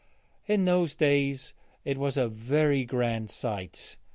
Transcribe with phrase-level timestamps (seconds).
[0.47, 1.53] in those days
[1.85, 3.97] it was a very grand sight.